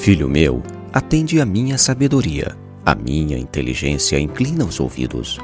Filho 0.00 0.30
meu, 0.30 0.62
atende 0.94 1.42
a 1.42 1.44
minha 1.44 1.76
sabedoria, 1.76 2.56
a 2.86 2.94
minha 2.94 3.36
inteligência 3.36 4.18
inclina 4.18 4.64
os 4.64 4.80
ouvidos, 4.80 5.38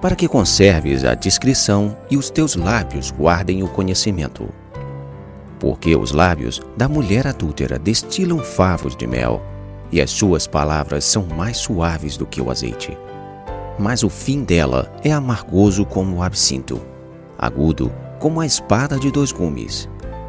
para 0.00 0.16
que 0.16 0.26
conserves 0.26 1.04
a 1.04 1.14
discrição 1.14 1.94
e 2.10 2.16
os 2.16 2.30
teus 2.30 2.56
lábios 2.56 3.10
guardem 3.10 3.62
o 3.62 3.68
conhecimento. 3.68 4.48
Porque 5.60 5.94
os 5.94 6.10
lábios 6.10 6.62
da 6.74 6.88
mulher 6.88 7.26
adúltera 7.26 7.78
destilam 7.78 8.38
favos 8.38 8.96
de 8.96 9.06
mel, 9.06 9.42
e 9.92 10.00
as 10.00 10.10
suas 10.10 10.46
palavras 10.46 11.04
são 11.04 11.26
mais 11.26 11.58
suaves 11.58 12.16
do 12.16 12.24
que 12.24 12.40
o 12.40 12.50
azeite. 12.50 12.96
Mas 13.78 14.02
o 14.02 14.08
fim 14.08 14.42
dela 14.42 14.90
é 15.04 15.12
amargoso 15.12 15.84
como 15.84 16.16
o 16.16 16.22
absinto, 16.22 16.80
agudo 17.38 17.92
como 18.18 18.40
a 18.40 18.46
espada 18.46 18.98
de 18.98 19.10
dois 19.10 19.32
gumes. 19.32 19.86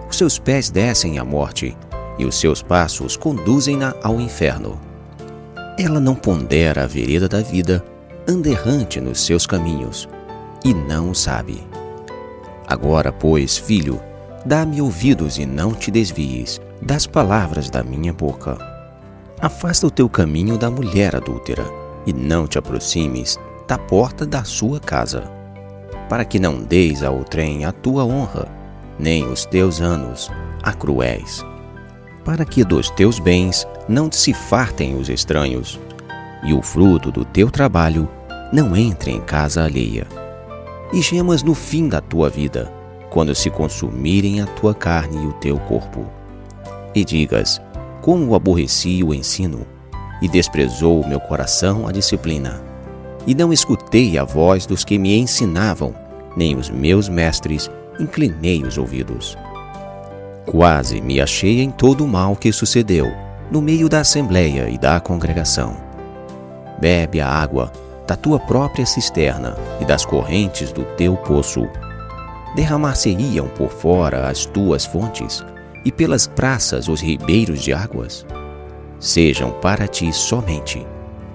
Os 0.10 0.18
seus 0.18 0.38
pés 0.38 0.70
descem 0.70 1.18
à 1.18 1.24
morte, 1.24 1.78
e 2.18 2.26
os 2.26 2.40
seus 2.40 2.62
passos 2.62 3.18
conduzem-na 3.18 3.96
ao 4.04 4.20
inferno. 4.20 4.80
Ela 5.78 6.00
não 6.00 6.16
pondera 6.16 6.84
a 6.84 6.88
vereda 6.88 7.28
da 7.28 7.42
vida, 7.42 7.84
anda 8.28 8.50
errante 8.50 9.02
nos 9.02 9.26
seus 9.26 9.48
caminhos, 9.48 10.08
e 10.64 10.74
não 10.74 11.10
o 11.10 11.16
sabe. 11.16 11.64
Agora, 12.68 13.12
pois, 13.12 13.58
filho, 13.58 14.00
dá-me 14.46 14.82
ouvidos 14.82 15.38
e 15.38 15.46
não 15.46 15.74
te 15.74 15.90
desvies 15.90 16.62
das 16.82 17.08
palavras 17.08 17.70
da 17.70 17.84
minha 17.84 18.14
boca. 18.14 18.58
Afasta 19.42 19.88
o 19.88 19.92
teu 19.92 20.08
caminho 20.08 20.58
da 20.58 20.70
mulher 20.70 21.16
adúltera, 21.16 21.66
e 22.06 22.14
não 22.14 22.46
te 22.46 22.58
aproximes 22.58 23.40
da 23.68 23.78
porta 23.78 24.26
da 24.26 24.44
sua 24.44 24.80
casa, 24.80 25.24
para 26.10 26.26
que 26.26 26.38
não 26.38 26.62
deis 26.62 27.02
ao 27.02 27.24
trem 27.24 27.66
a 27.66 27.72
tua 27.72 28.06
honra, 28.06 28.48
nem 29.00 29.26
os 29.26 29.46
teus 29.46 29.82
anos 29.82 30.30
a 30.62 30.74
cruéis 30.74 31.44
para 32.24 32.46
que 32.46 32.64
dos 32.64 32.90
teus 32.90 33.20
bens 33.20 33.68
não 33.88 34.12
se 34.12 34.34
fartem 34.34 34.96
os 34.96 35.10
estranhos, 35.10 35.80
e 36.44 36.54
o 36.54 36.62
fruto 36.62 37.12
do 37.12 37.26
teu 37.26 37.50
trabalho 37.50 38.08
não 38.52 38.76
entre 38.76 39.12
em 39.12 39.20
casa 39.22 39.64
alheia. 39.64 40.08
E 40.92 41.02
gemas 41.02 41.42
no 41.42 41.54
fim 41.54 41.90
da 41.90 42.00
tua 42.00 42.30
vida, 42.30 42.72
quando 43.10 43.34
se 43.34 43.50
consumirem 43.50 44.42
a 44.42 44.46
tua 44.46 44.74
carne 44.74 45.24
e 45.24 45.28
o 45.28 45.34
teu 45.34 45.58
corpo. 45.58 46.06
E 46.94 47.04
digas: 47.04 47.62
Como 48.02 48.36
aborreci 48.36 49.04
o 49.04 49.14
ensino, 49.14 49.66
e 50.22 50.28
desprezou 50.28 51.02
o 51.02 51.08
meu 51.08 51.20
coração 51.20 51.88
a 51.88 51.92
disciplina. 51.92 52.62
E 53.26 53.34
não 53.34 53.52
escutei 53.52 54.18
a 54.18 54.24
voz 54.24 54.66
dos 54.66 54.86
que 54.86 54.98
me 54.98 55.18
ensinavam, 55.18 55.96
nem 56.36 56.56
os 56.56 56.70
meus 56.70 57.10
mestres 57.10 57.70
inclinei 58.00 58.64
os 58.64 58.78
ouvidos. 58.78 59.38
Quase 60.46 61.00
me 61.00 61.22
achei 61.22 61.62
em 61.62 61.72
todo 61.72 62.04
o 62.04 62.08
mal 62.08 62.36
que 62.36 62.52
sucedeu, 62.52 63.12
no 63.50 63.62
meio 63.62 63.88
da 63.88 64.02
assembleia 64.02 64.70
e 64.70 64.78
da 64.78 65.00
congregação. 65.00 65.78
Bebe 66.80 67.22
a 67.22 67.30
água 67.30 67.72
da 68.06 68.16
tua 68.16 68.40
própria 68.40 68.86
cisterna 68.86 69.56
e 69.80 69.86
das 69.86 70.06
correntes 70.06 70.72
do 70.72 70.84
teu 70.98 71.16
poço. 71.16 71.68
Derramar-se-iam 72.56 73.48
por 73.48 73.70
fora 73.70 74.28
as 74.28 74.46
tuas 74.46 74.86
fontes, 74.86 75.44
e 75.86 75.92
pelas 75.92 76.28
praças 76.28 76.88
os 76.88 77.02
ribeiros 77.02 77.62
de 77.62 77.74
águas. 77.74 78.26
Sejam 79.00 79.52
para 79.52 79.88
ti 79.88 80.12
somente, 80.14 80.86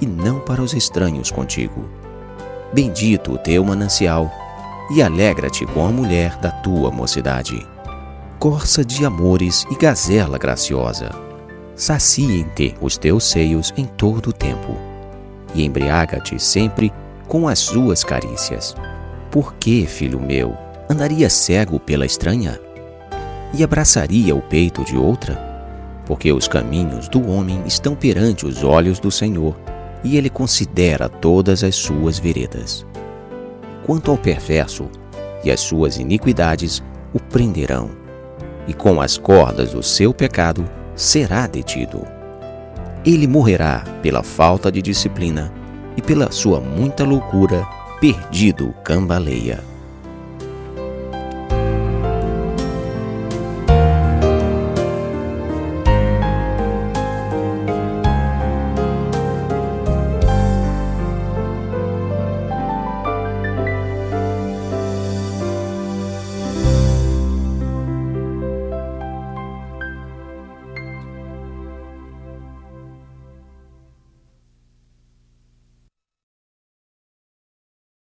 e 0.00 0.06
não 0.06 0.38
para 0.38 0.62
os 0.62 0.74
estranhos 0.74 1.30
contigo. 1.30 1.88
Bendito 2.72 3.32
o 3.32 3.38
teu 3.38 3.64
manancial, 3.64 4.30
e 4.94 5.02
alegra-te 5.02 5.66
com 5.66 5.86
a 5.86 5.90
mulher 5.90 6.36
da 6.36 6.50
tua 6.50 6.90
mocidade 6.90 7.66
corça 8.38 8.84
de 8.84 9.04
amores 9.04 9.66
e 9.68 9.74
gazela 9.74 10.38
graciosa. 10.38 11.10
Saciem-te 11.74 12.74
os 12.80 12.96
teus 12.96 13.24
seios 13.24 13.72
em 13.76 13.84
todo 13.84 14.28
o 14.28 14.32
tempo, 14.32 14.76
e 15.54 15.64
embriaga-te 15.64 16.38
sempre 16.38 16.92
com 17.26 17.48
as 17.48 17.58
suas 17.58 18.04
carícias. 18.04 18.76
Por 19.30 19.54
que, 19.54 19.86
filho 19.86 20.20
meu, 20.20 20.56
andaria 20.88 21.28
cego 21.28 21.80
pela 21.80 22.06
estranha? 22.06 22.60
E 23.52 23.64
abraçaria 23.64 24.36
o 24.36 24.42
peito 24.42 24.84
de 24.84 24.96
outra? 24.96 25.36
Porque 26.06 26.32
os 26.32 26.46
caminhos 26.46 27.08
do 27.08 27.28
homem 27.28 27.60
estão 27.66 27.96
perante 27.96 28.46
os 28.46 28.62
olhos 28.62 29.00
do 29.00 29.10
Senhor, 29.10 29.56
e 30.04 30.16
ele 30.16 30.30
considera 30.30 31.08
todas 31.08 31.64
as 31.64 31.74
suas 31.74 32.20
veredas. 32.20 32.86
Quanto 33.84 34.12
ao 34.12 34.16
perverso, 34.16 34.88
e 35.42 35.50
as 35.50 35.58
suas 35.58 35.96
iniquidades 35.98 36.82
o 37.12 37.18
prenderão 37.18 38.07
e 38.68 38.74
com 38.74 39.00
as 39.00 39.16
cordas 39.16 39.72
do 39.72 39.82
seu 39.82 40.14
pecado 40.14 40.64
será 40.94 41.46
detido. 41.46 42.06
Ele 43.04 43.26
morrerá 43.26 43.82
pela 44.02 44.22
falta 44.22 44.70
de 44.70 44.82
disciplina 44.82 45.50
e 45.96 46.02
pela 46.02 46.30
sua 46.30 46.60
muita 46.60 47.02
loucura, 47.04 47.66
perdido 48.00 48.74
cambaleia. 48.84 49.64